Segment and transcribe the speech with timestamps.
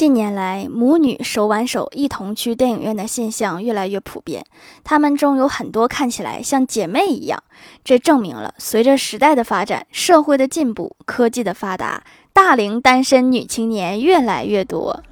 [0.00, 4.42] 近年来，母女手挽手一同去电影院的现象越来越普遍。
[4.82, 7.42] 她们中有很多看起来像姐妹一样，
[7.84, 12.02] 这证明了随着时代的发展、社会的进步、科技的发达，
[12.32, 15.02] 大龄单身女青年越来越多。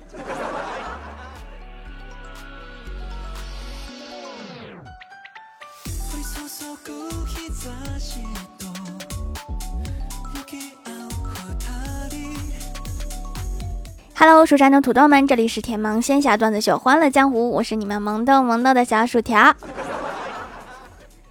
[14.21, 19.55] Hello，蜀山的土豆们，这里是甜萌仙侠段子秀《欢乐江湖》，我是你们萌逗萌逗的小薯条。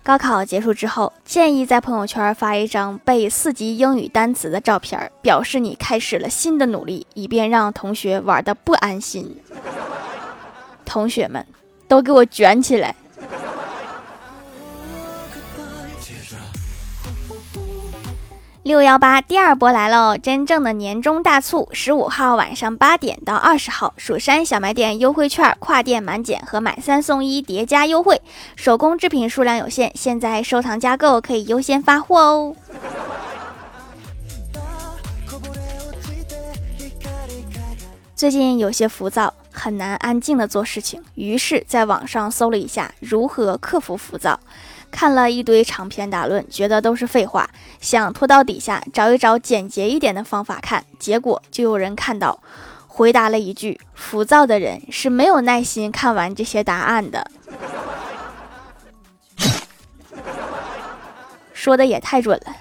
[0.02, 9.38] 高考结束之后，建议在朋友圈发一张背四级英语单词的照片，表示你开始了新的努力，以便让同学玩的不安心。
[10.86, 11.45] 同学们，
[11.90, 12.95] 都给我卷起来！
[18.68, 20.18] 六幺八第二波来喽！
[20.18, 28.22] 真正的年终大促，十五号晚上八点到二十号，蜀山小卖店优惠券跨店满减和买三送一叠加优惠，
[28.58, 32.56] 手工制品数量有限，现在收藏加购可以优先发货哦。
[38.18, 44.38] 最近有些浮躁，很难安静的做事情，于是在网上搜了一下如何克服浮躁。
[44.90, 47.50] 看了一堆长篇大论，觉得都是废话，
[47.80, 52.42] 想拖到底下找一找简洁一点的方法看，结果就有人看到，
[52.88, 57.30] 回答了一句：“浮躁的人是没有耐心看完这些答案的。
[61.54, 62.56] ”说的也太准了。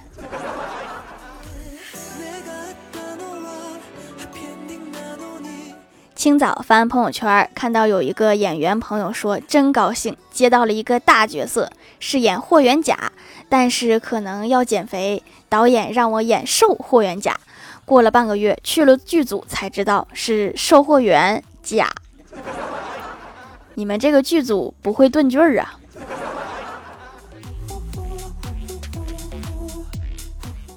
[6.17, 13.13] 清早翻朋友圈，看到有一个演员朋友说：“真高兴，接到了一个大角色，饰演霍元甲，
[13.51, 15.23] 但是可能要减肥。
[15.51, 17.39] 导演让我演瘦霍元甲。
[17.85, 21.91] 过了半个月，去了剧组才知道是售货员甲。
[23.75, 25.79] 你们这个剧组不会顿句儿啊？”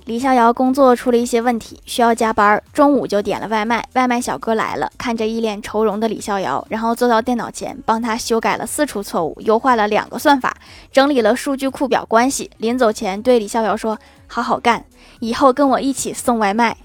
[0.10, 3.88] 李逍遥工作出了一些问题，需要加班，中午就点了外卖。
[3.94, 10.58] 外卖小哥来了，看着一脸愁容的李逍遥，然后坐到电脑前，帮他修改了四处错误，优化了两个算法，
[10.92, 12.50] 整理了数据库表关系。
[12.58, 14.84] 临走前对李逍遥说：“好好干，
[15.20, 16.76] 以后跟我一起送外卖。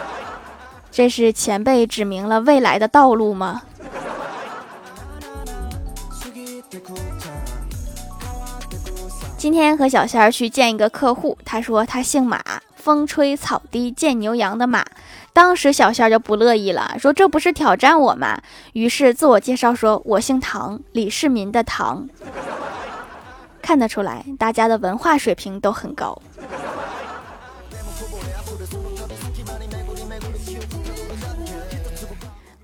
[0.90, 3.60] ”这是前辈指明了未来的道路吗？
[9.44, 12.42] 今天和小仙儿去见一个客户，他说他姓马，
[12.76, 14.82] 风吹草低见牛羊的马。
[15.34, 18.40] 当时小仙儿就不乐意了，说这不是挑战我吗？
[18.72, 22.08] 于是自我介绍说，我姓唐，李世民的唐。
[23.60, 26.18] 看得出来，大家的文化水平都很高。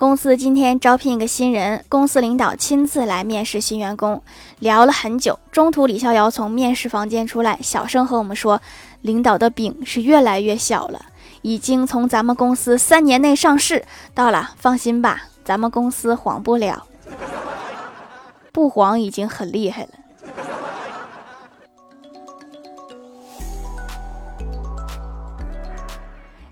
[0.01, 4.23] 公司今天招聘一个新人，公司领导亲自来面试新员工，
[4.59, 5.39] 聊了很久。
[5.53, 8.63] 中途李逍遥从面试房间出来，小声和我们说
[9.03, 11.05] ：“领导的饼是越来越小了，
[11.43, 13.85] 已经从咱们公司三年内上市
[14.15, 16.87] 到了，放心吧，咱们公司黄不了，
[18.53, 19.91] 不黄已经很厉害了。”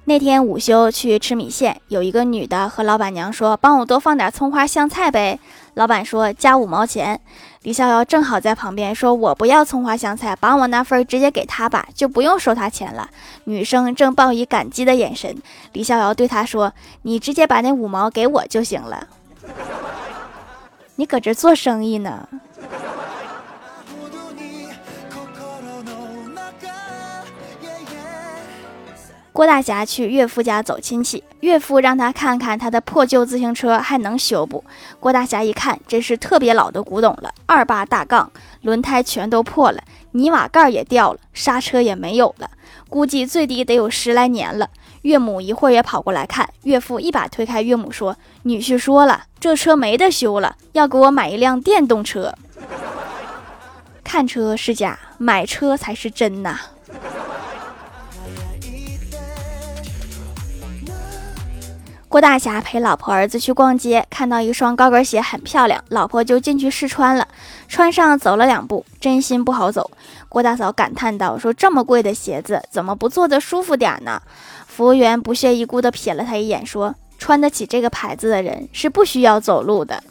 [0.09, 5.39] 那天午休去吃米线，有一个女的和老板娘说：“帮我多放点葱花香菜呗。”
[5.77, 7.21] 老板说：“加五毛钱。”
[7.65, 13.11] 李逍遥正好在旁边说：“我不要葱花香菜，把我那份直接给他吧，就不用收他钱了。”
[13.45, 15.37] 女生正报以感激的眼神，
[15.75, 19.09] 李逍遥对她说：“你直接把那五毛给我就行了。”
[20.97, 22.27] 你搁这做生意呢？
[29.39, 34.65] 郭大侠去岳父家走亲戚，岳父让他看看他的破旧自行车还能修不？
[34.99, 38.33] 郭大侠一看，真是特别老的古董了，二八大杠，
[38.63, 42.51] 轮胎全都破了，泥瓦盖也掉了，刹车也没有了，
[42.89, 44.71] 估计最低得有十来年了。
[45.03, 52.35] 岳母一会儿也跑过来看，岳父一把推开岳母说：“女婿说了，这车没得修了，要给我买一辆电动车。
[54.03, 56.59] 看车是假，买车才是真呐。”
[62.09, 67.29] 郭大侠陪老婆儿子去逛街，看到一双高跟鞋很漂亮，老婆就进去试穿了。
[67.69, 69.91] 穿上走了两步，真心不好走。
[70.27, 74.23] 郭大嫂感叹道：“说这么贵的鞋子，怎么不坐的舒服点呢？”
[74.67, 80.03] 服务员不屑一顾地瞥了他一眼，说：“穿得起这个牌子的人是不需要走路的。”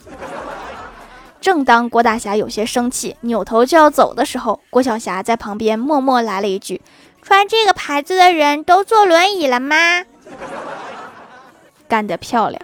[1.41, 6.79] 正当郭大侠有些生气，扭头就要走的时候，郭小霞在旁边默默来了一句
[7.23, 10.03] ：“穿这个牌子的人都坐轮椅了吗？”
[11.87, 12.61] 干得漂亮。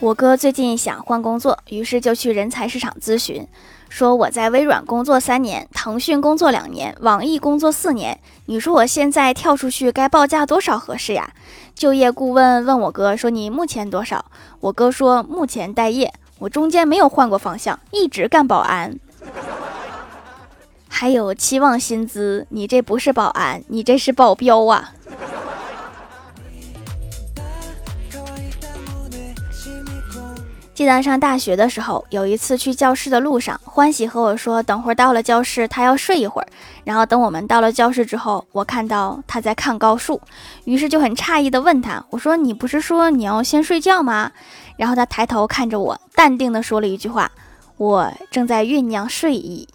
[0.00, 3.44] 我哥最近想换工作于是就去人才市场咨询
[3.88, 8.16] 说我在微软工作三年腾讯工作两年网易工作四年。
[8.46, 11.32] 你说我现在跳出去该报价多少合适呀？
[11.74, 14.24] 就业顾问问我哥说你目前多少？
[14.60, 18.96] 我哥说目前待业我中间没有换过方向一直干保安。
[20.88, 24.92] 还有期望薪资，你这不是保安，你这是保镖啊！
[30.74, 36.46] 记得上大学的时候，有一次去教室的路上，欢喜和我说，等会儿到了教室，他要睡一会儿。
[36.84, 40.20] 然后等我们到了教室之后，我看到他在看高数，
[40.64, 44.30] 于是就很诧异的问他，我说：“你不是说你要先睡觉吗？”
[44.78, 47.28] 然后他抬头看着我，淡定的说了一句话
[47.76, 49.66] ：“我正在酝酿睡意。”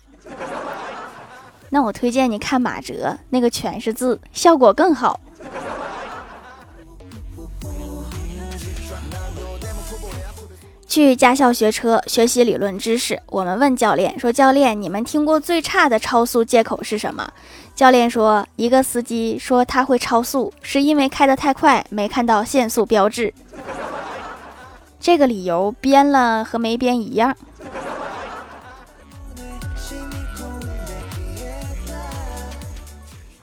[1.74, 5.20] 那我推荐你看马哲，那个全是字，效果更好。
[10.88, 17.28] 去驾校学车学习理论知识，我们问教练说：“教练，你们听过最差的超速借口是什么？”
[17.74, 23.34] 教练说：“一个司机说他会超速，是因为开得太快，没看到限速标志。”
[25.02, 27.36] 这个理由编了和没编一样。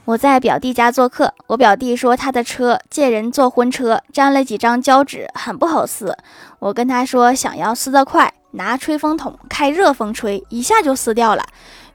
[0.03, 6.17] 我在表弟家做客，我表弟说他的车借人坐婚车，粘了几张胶纸，很不好撕。
[6.57, 11.45] 我跟他说想要撕得快，拿吹风筒开热风吹，一下就撕掉了。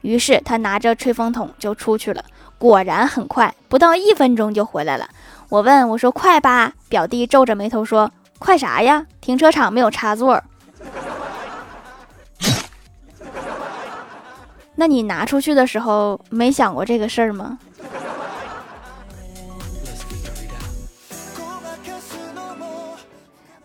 [0.02, 2.24] 于是他拿着吹风筒就出去了，
[2.58, 5.08] 果然很快，不到一分钟就回来了。
[5.48, 9.04] 我问我说快吧，表弟皱着眉头说快啥呀？
[9.20, 10.40] 停车场没有插座。
[14.76, 17.58] 那你拿出去的时候没想过这个事儿吗？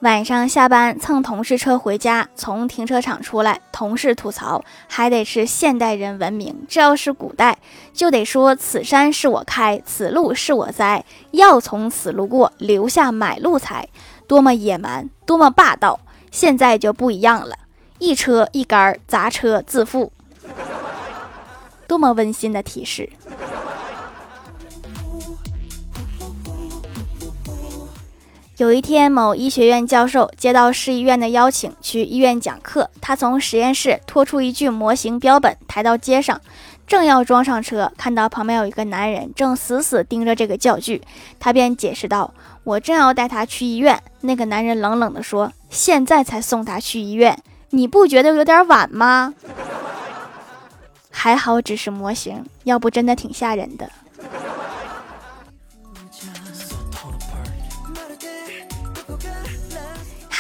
[0.02, 7.60] 晚上下班蹭同事车回家，从停车场出来，同事吐槽还得是现代人文明，这要是古代
[7.94, 13.88] 就得说此山是我开，此路是我栽，要从此路过，留下买路财，
[14.26, 16.00] 多么野蛮，多么霸道。
[16.32, 17.56] 现在就不一样了，
[18.00, 20.12] 一车一杆儿砸车自负，
[21.86, 23.08] 多么温馨的提示。
[28.62, 32.88] 有一天，某医学院教授接到市医院的邀请，去医院讲课。
[33.02, 36.40] 他从实验室拖出一具模型标本，抬到街上，
[36.86, 41.02] 正要装上车，看到旁边有一个男人正死死盯着这个教具，
[41.40, 42.32] 他便解释道
[42.64, 47.36] ：“我正要带他去医院。”那个男人冷冷地说：“现在才送他去医院，
[47.72, 49.34] 你不觉得有点晚吗？”
[51.10, 53.90] 还好只是模型，要不真的挺吓人的。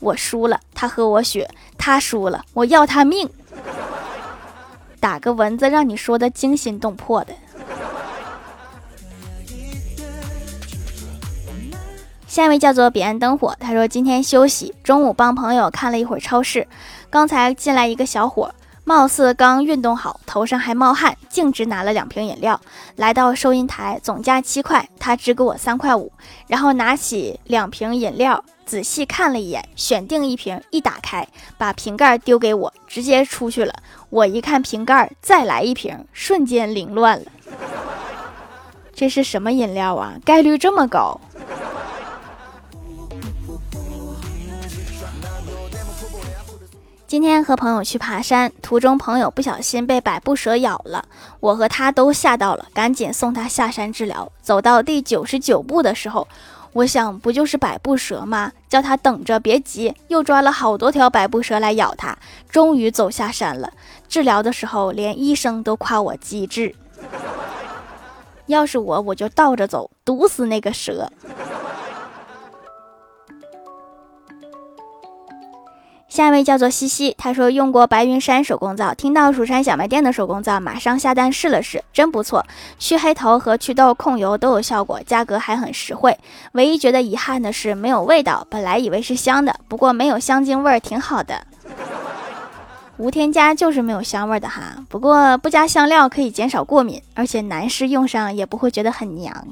[0.00, 3.28] 我输了，他喝我血；他输了，我要他命。
[5.00, 7.32] 打个蚊子，让你说的惊心动魄的。
[12.26, 16.68] 下一位叫做彼岸灯火，他说今天休息，中午帮朋友看了一会儿超市，
[17.10, 18.54] 刚才进来一个小伙。
[18.88, 22.58] 貌似刚运动好，头上还冒汗，径直拿了两瓶饮料，
[22.96, 26.10] 来到收银台，总价七块，他只给我三块五，
[26.46, 31.28] 然后拿起两瓶饮料，仔细看了一眼，选定一瓶，一打开，
[31.58, 33.74] 把瓶盖丢给我，直接出去了。
[34.08, 37.26] 我一看瓶盖，再来一瓶，瞬间凌乱了。
[38.94, 40.14] 这是什么饮料啊？
[40.24, 41.20] 概率这么高？
[47.08, 51.02] 今天和朋友去爬山，途中朋友不小心被百步蛇咬了，
[51.40, 54.30] 我和他都吓到了，赶紧送他下山治疗。
[54.42, 56.28] 走到第九十九步的时候，
[56.74, 58.52] 我想不就是百步蛇吗？
[58.68, 59.94] 叫他等着，别急。
[60.08, 62.14] 又抓了好多条百步蛇来咬他，
[62.50, 63.72] 终于走下山了。
[64.06, 66.74] 治疗的时候，连医生都夸我机智。
[68.48, 71.10] 要是我，我就倒着走，毒死那个蛇。
[76.18, 82.44] 下一位叫做西西，他说用过白云山手工皂，听到蜀山小卖店的手工皂，马上下单试了试，真不错，
[82.76, 86.18] 去黑头和祛痘控油都有效果，价格还很实惠。
[86.54, 91.46] 唯一觉得遗憾的是没有味道，本来以为是香的，不过没有香精味儿，挺好的。
[92.96, 99.46] 无添加就是没有香味的哈，不过不加香料可以减少过敏，而且男士用上也不会觉得很娘。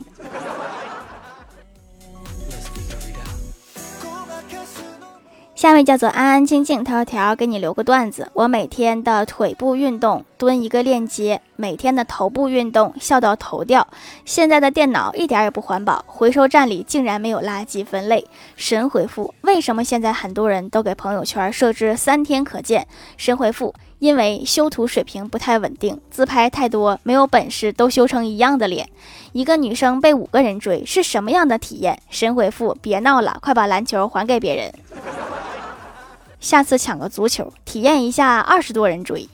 [5.56, 8.30] 下位叫做安安静静，条条给你留个段子。
[8.34, 13.88] 我每天的腿部运动蹲一个链接，每天的头部运动笑到头掉。
[14.26, 18.26] 现在的电脑一点也不环保，回收站里竟然没有垃圾分类。
[18.54, 22.86] 神回复：为什么现在很多人都给朋友圈设置三天可见？
[23.16, 28.86] 神回复：因为修图水平不太稳定，自拍太多，没有本事都修成一样的脸。
[29.32, 31.98] 一个女生被五个人追是什么样的体验？
[32.10, 34.70] 神回复：别闹了，快把篮球还给别人。
[36.40, 39.28] 下次抢个足球，体验一下二十多人追。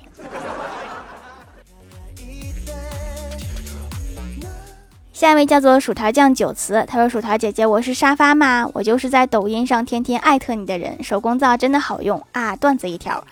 [5.13, 8.69] 下一位叫做薯条酱九慈，他说：“薯条姐姐，我是沙发吗？
[8.75, 11.01] 我就是在抖音上天天艾特你的人。
[11.05, 13.25] 手工皂真的好用啊！”段子一条。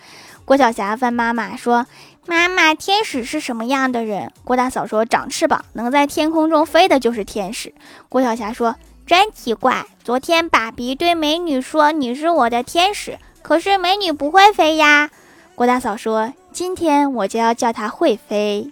[0.45, 1.85] 郭晓霞问妈妈说
[2.25, 7.73] ：“妈妈，天使是什么样的人？”郭大嫂说：“长翅膀，能在天空中飞的就是天使。”
[8.07, 15.09] 郭晓霞说：“真奇怪，昨天爸比对美女说你是我的天使。”可是美女不会飞呀，
[15.55, 18.71] 郭大嫂说：“今天我就要叫她会飞，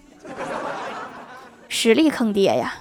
[1.68, 2.76] 实力坑爹呀。”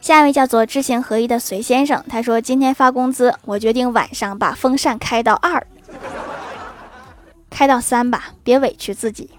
[0.00, 5.66] 下一位叫做知行合一的隋先生，他说：“今天发工资，我决定晚上把风扇开到二，
[7.48, 9.30] 开到三吧，别委屈自己。”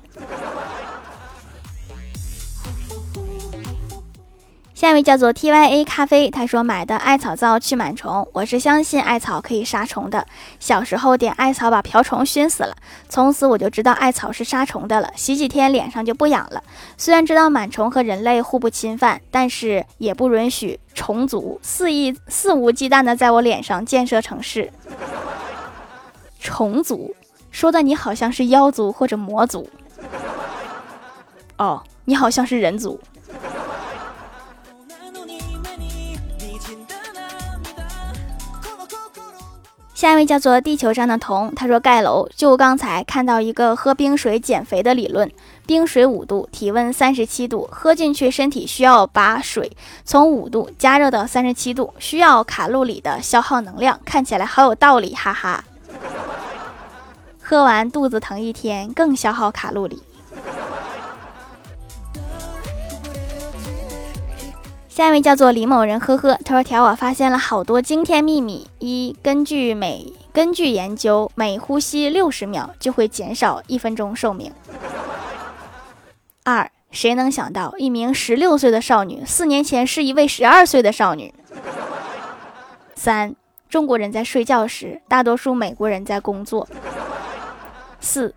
[4.86, 10.28] 下一位叫做 T Y A 咖啡，他说买的艾草皂去螨虫，我是相信艾草可以杀虫的。
[10.60, 12.76] 小时候点艾草把瓢虫熏死了，
[13.10, 15.12] 从此我就知道艾草是杀虫的了。
[15.16, 16.62] 洗几天脸上就不痒了。
[16.98, 24.72] 虽然知道螨虫和人类互不侵犯，但是也不允许虫族肆意肆无忌惮的在我脸上建设城市。
[26.40, 27.16] 虫族
[27.50, 29.68] 说的你好像是妖族或者魔族。
[31.58, 33.02] 哦，你好像是人族。
[39.96, 45.32] 下一位叫做地球上的童，他说盖楼就刚才看到一个喝冰水减肥的理论，
[45.66, 49.72] 冰水五度，体温三十七度，喝进去身体需要把水
[50.04, 55.64] 从五度加热到三十七度，需要卡路里的消耗能量，看起来好有道理，哈哈。
[57.42, 60.04] 喝完肚子疼一天，更消耗卡路里。
[64.96, 68.66] 下一位叫做李某人，呵呵，他说：“条我发现了好多惊天秘密。
[68.80, 74.54] 一，根据每根据研究，每呼吸六十秒就会减少一分钟寿命。
[76.46, 81.34] 二，谁能想到一名十六岁的少女四年前是一位十二岁的少女？
[82.96, 83.36] 三，
[83.68, 86.66] 中国人在睡觉时，大多数美国人在工作。
[88.00, 88.34] 四。”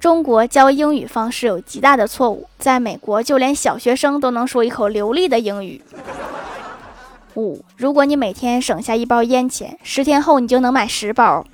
[0.00, 5.82] 中国教英语方式有极大的错误，在美国就连小学生都能说一口流利的英语。
[7.34, 11.44] 五，如果你每天省下一包烟钱，十天后你就能买十包。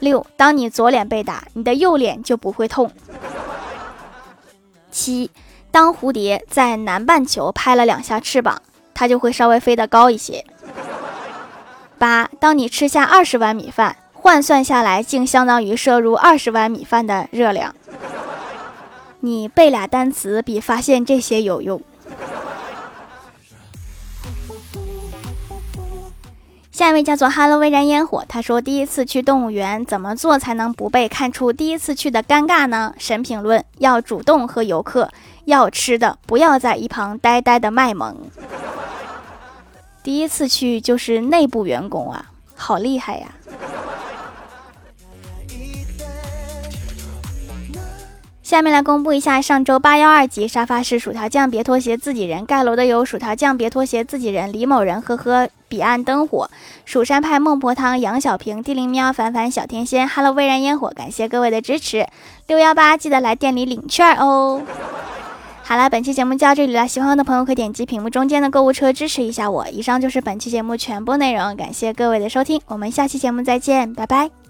[0.00, 2.90] 六，当你左脸被打，你的右脸就不会痛。
[4.90, 5.30] 七，
[5.70, 8.60] 当蝴蝶在南半球拍了两下翅膀，
[8.92, 10.44] 它就会稍微飞得高一些。
[11.98, 13.96] 八，当你吃下二十碗米饭。
[14.22, 17.74] 换算下来，竟相当于摄入二十碗米饭的热量。
[19.18, 21.82] 你背俩单词比发现这些有用。
[26.70, 35.10] 下一位叫做 “Hello 微燃烟火”，他说：“第一次去动物园，怎么做才能不被看出第一次去的尴尬呢？”神评论：要主动和游客
[35.46, 38.16] 要吃的，不要在一旁呆呆的卖萌。
[40.04, 43.26] 第一次去就是内部员工啊，好厉害呀！
[48.42, 56.50] 下面来公布一下上周八幺二集沙发是薯条酱别拖鞋自己人盖楼的有薯条酱别拖鞋自己人李某人呵呵彼岸灯火
[56.84, 62.06] 蜀山派孟婆汤杨小平地灵喵凡凡小天仙 Hello 微燃烟火感谢各位的支持
[62.48, 64.60] 六幺八记得来店里领券哦。
[65.64, 69.66] 好了，本期节目就到这里了，喜欢的朋友可以点击屏幕中间的购物车支持一下我。
[69.68, 74.41] 以上就是本期节目全部内容，感谢各位的收听，我们下期节目再见，拜拜。